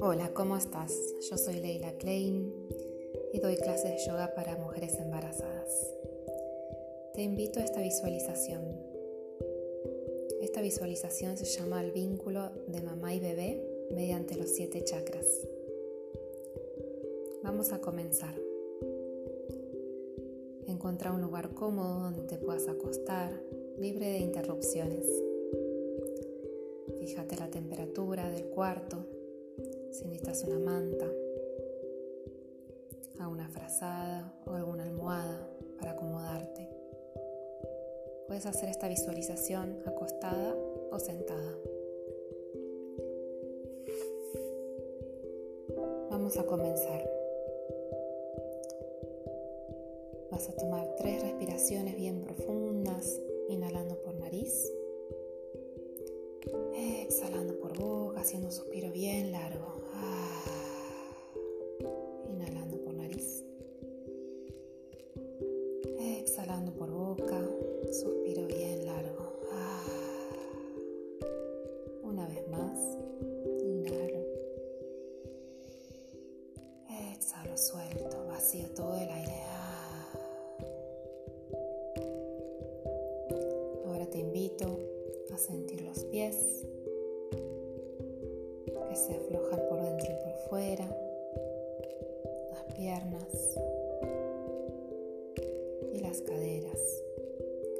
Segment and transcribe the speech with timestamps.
[0.00, 0.92] Hola, ¿cómo estás?
[1.28, 2.54] Yo soy Leila Klein
[3.34, 5.94] y doy clases de yoga para mujeres embarazadas.
[7.12, 8.64] Te invito a esta visualización.
[10.40, 15.26] Esta visualización se llama el vínculo de mamá y bebé mediante los siete chakras.
[17.42, 18.55] Vamos a comenzar.
[20.66, 23.32] Encuentra un lugar cómodo donde te puedas acostar,
[23.78, 25.06] libre de interrupciones.
[26.98, 29.06] Fíjate la temperatura del cuarto,
[29.92, 31.06] si necesitas una manta,
[33.20, 36.68] alguna frazada o alguna almohada para acomodarte.
[38.26, 40.56] Puedes hacer esta visualización acostada
[40.90, 41.56] o sentada.
[46.10, 47.15] Vamos a comenzar.
[50.36, 52.65] Vas a tomar tres respiraciones bien profundas,
[95.92, 97.04] y las caderas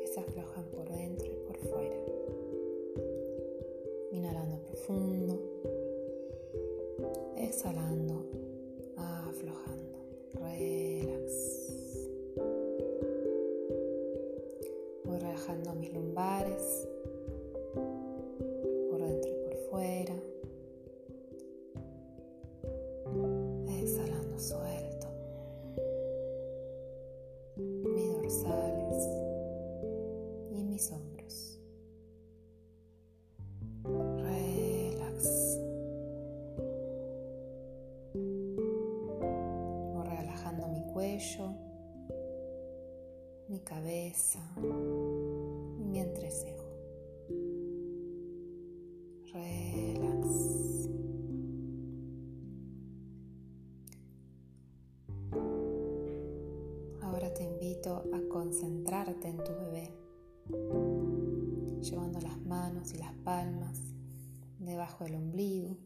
[0.00, 1.96] que se aflojan por dentro y por fuera.
[4.12, 5.40] Inhalando profundo,
[7.36, 8.24] exhalando,
[8.96, 9.98] aflojando,
[10.34, 11.72] relax.
[15.04, 16.86] Voy relajando mis lumbares
[18.90, 20.15] por dentro y por fuera.
[41.16, 41.54] Mi cuello,
[43.48, 44.38] mi cabeza
[45.78, 46.66] y mi entrecejo.
[58.28, 59.90] concentrarte en tu bebé,
[61.80, 63.80] llevando las manos y las palmas
[64.58, 65.85] debajo del ombligo.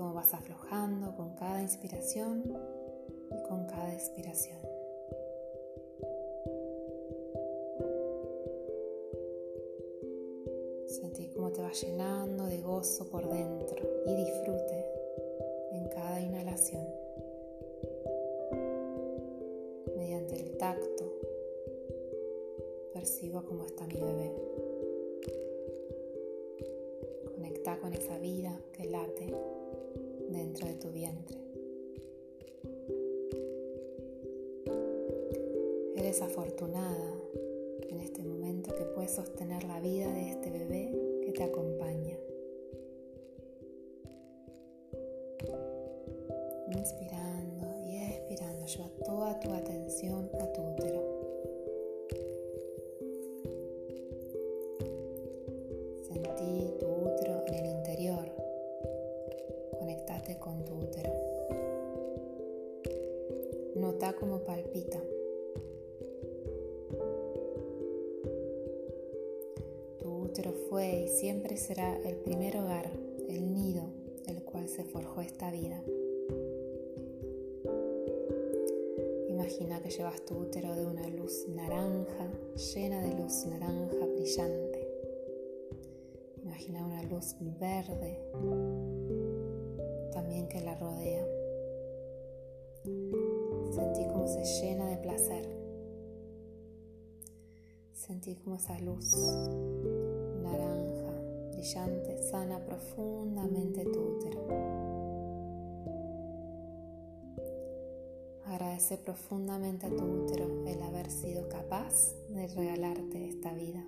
[0.00, 2.42] cómo vas aflojando con cada inspiración
[3.30, 4.56] y con cada expiración.
[10.86, 14.86] Sentí cómo te va llenando de gozo por dentro y disfrute
[15.72, 16.86] en cada inhalación.
[19.98, 21.12] Mediante el tacto,
[22.94, 24.32] percibo cómo está mi bebé.
[27.34, 29.59] Conecta con esa vida que late
[30.50, 31.38] dentro de tu vientre.
[35.94, 37.14] Eres afortunada
[37.88, 42.16] en este momento que puedes sostener la vida de este bebé que te acompaña.
[46.72, 50.19] Inspirando y expirando, lleva toda tu atención
[70.70, 72.88] fue y siempre será el primer hogar,
[73.28, 73.90] el nido
[74.24, 75.82] del cual se forjó esta vida.
[79.28, 82.30] Imagina que llevas tu útero de una luz naranja,
[82.72, 84.88] llena de luz naranja brillante.
[86.44, 88.20] Imagina una luz verde
[90.12, 91.26] también que la rodea.
[93.74, 95.48] Sentí como se llena de placer.
[97.92, 99.16] Sentí como esa luz
[100.50, 101.12] naranja,
[101.52, 104.40] brillante, sana profundamente tu útero.
[108.46, 113.84] Agradece profundamente a tu útero el haber sido capaz de regalarte esta vida.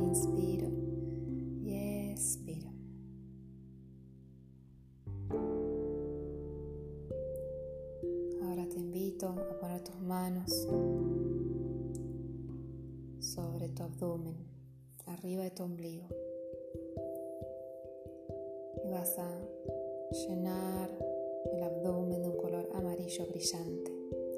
[0.00, 0.68] Inspiro
[1.62, 2.70] y expiro.
[8.42, 10.66] Ahora te invito a poner tus manos
[13.20, 14.34] sobre tu abdomen,
[15.12, 16.06] arriba de tu ombligo.
[18.84, 19.28] Y vas a
[20.12, 20.90] llenar
[21.52, 23.92] el abdomen de un color amarillo brillante,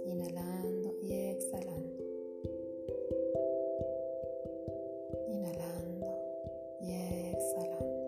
[0.05, 2.03] inhalando y exhalando.
[5.29, 6.07] Inhalando
[6.81, 6.93] y
[7.33, 8.03] exhalando.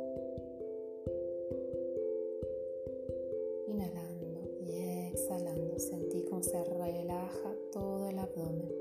[3.69, 5.79] Inhalando y exhalando.
[5.79, 8.73] Sentí cómo se relaja todo el abdomen.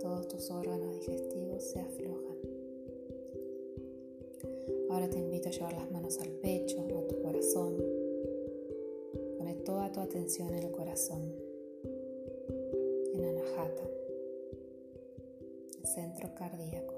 [0.00, 2.53] Todos tus órganos digestivos se aflojan.
[4.94, 7.84] Ahora te invito a llevar las manos al pecho, a tu corazón.
[9.38, 11.34] Pone toda tu atención en el corazón,
[13.12, 13.90] en Anahata,
[15.80, 16.94] el centro cardíaco.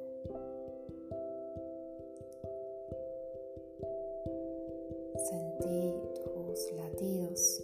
[5.31, 7.63] Sentí tus latidos.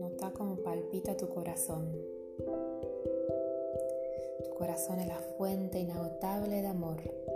[0.00, 1.92] Nota cómo palpita tu corazón.
[4.42, 7.27] Tu corazón es la fuente inagotable de amor.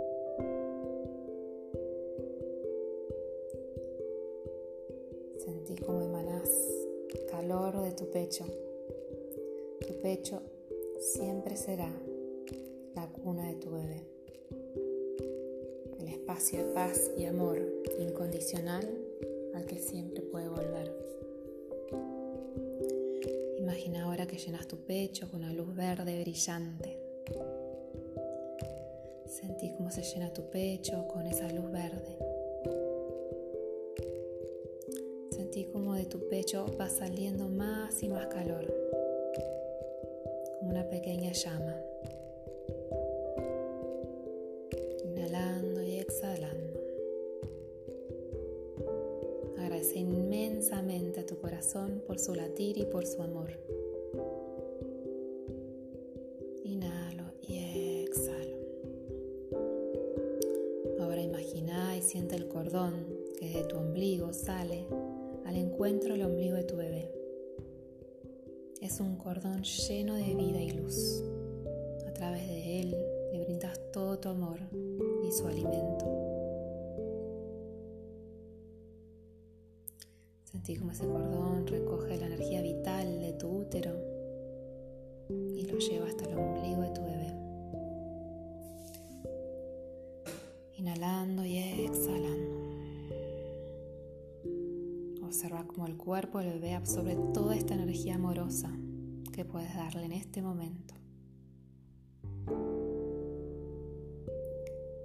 [5.43, 6.49] Sentí cómo emanás
[7.29, 8.45] calor de tu pecho.
[9.85, 10.41] Tu pecho
[10.99, 11.91] siempre será
[12.95, 14.05] la cuna de tu bebé.
[15.99, 17.59] El espacio de paz y amor
[17.99, 18.89] incondicional
[19.53, 20.95] al que siempre puede volver.
[23.59, 26.97] Imagina ahora que llenas tu pecho con una luz verde brillante.
[29.25, 32.32] Sentí cómo se llena tu pecho con esa luz verde.
[36.61, 38.71] Va saliendo más y más calor,
[40.59, 41.75] como una pequeña llama.
[45.03, 46.79] Inhalando y exhalando.
[49.57, 53.49] Agradece inmensamente a tu corazón por su latir y por su amor.
[56.63, 58.57] Inhalo y exhalo.
[60.99, 63.07] Ahora imagina y siente el cordón
[63.39, 64.85] que de tu ombligo sale
[65.45, 67.11] al encuentro del ombligo de tu bebé.
[68.81, 71.23] Es un cordón lleno de vida y luz.
[72.07, 72.95] A través de él
[73.31, 74.59] le brindas todo tu amor
[75.27, 76.05] y su alimento.
[80.43, 83.91] Sentí como ese cordón recoge la energía vital de tu útero
[85.29, 87.22] y lo lleva hasta el ombligo de tu bebé.
[96.03, 98.69] Cuerpo del bebé absorbe toda esta energía amorosa
[99.31, 100.95] que puedes darle en este momento.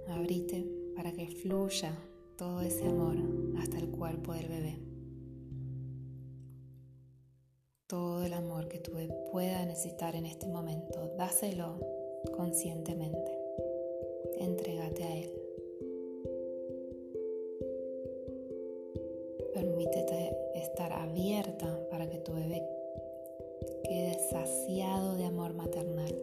[0.09, 0.67] Abrite
[0.97, 1.97] para que fluya
[2.37, 3.15] todo ese amor
[3.59, 4.79] hasta el cuerpo del bebé.
[7.87, 11.79] Todo el amor que tu bebé pueda necesitar en este momento, dáselo
[12.35, 13.31] conscientemente.
[14.37, 15.38] Entrégate a él.
[19.59, 22.63] Permítete estar abierta para que tu bebé
[23.83, 26.15] quede saciado de amor maternal.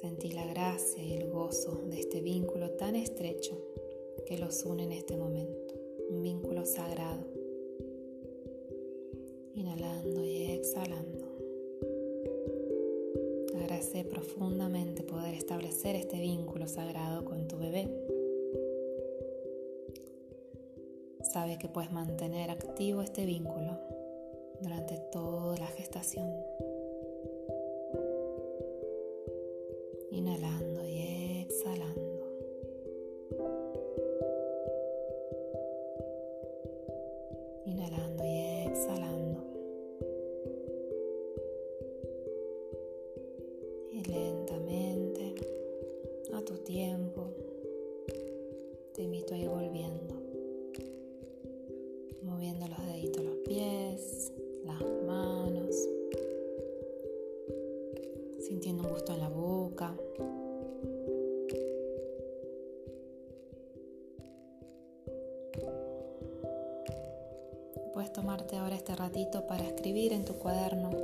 [0.00, 3.58] Sentí la gracia y el gozo de este vínculo tan estrecho
[4.24, 5.74] que los une en este momento,
[6.08, 7.26] un vínculo sagrado.
[9.54, 11.26] Inhalando y exhalando.
[13.54, 18.15] Agradece profundamente poder establecer este vínculo sagrado con tu bebé.
[21.36, 23.78] Sabe que puedes mantener activo este vínculo
[24.62, 26.32] durante toda la gestación.
[30.10, 32.15] Inhalando y exhalando.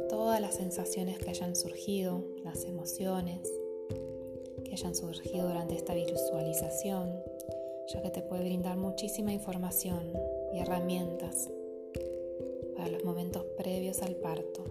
[0.09, 3.41] Todas las sensaciones que hayan surgido, las emociones
[4.65, 7.11] que hayan surgido durante esta visualización,
[7.93, 10.13] ya que te puede brindar muchísima información
[10.55, 11.51] y herramientas
[12.77, 14.65] para los momentos previos al parto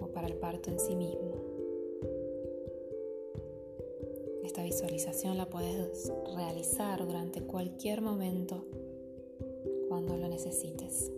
[0.00, 1.34] o para el parto en sí mismo.
[4.44, 8.64] Esta visualización la puedes realizar durante cualquier momento
[9.88, 11.10] cuando lo necesites.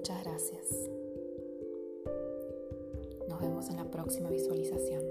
[0.00, 0.66] Muchas gracias.
[3.28, 5.02] Nos vemos en la próxima visualización.